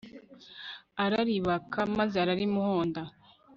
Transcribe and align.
ara 1.03 1.17
ribaka 1.27 1.79
maze 1.97 2.15
ararimuhonda 2.23 3.01